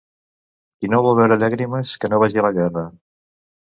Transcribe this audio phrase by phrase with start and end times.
[0.79, 2.89] Qui no vol veure llàstimes, que no vagi a la guerra.